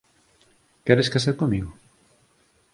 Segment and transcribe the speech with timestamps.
[0.85, 1.71] Queres casar comigo?